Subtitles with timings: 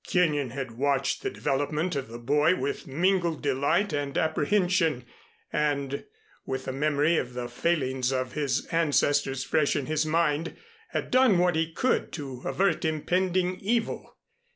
[0.07, 5.05] Kenyon had watched the development of the boy with mingled delight and apprehension
[5.53, 6.05] and,
[6.43, 10.55] with the memory of the failings of his ancestors fresh in his mind,
[10.89, 14.17] had done what he could to avert impending evil.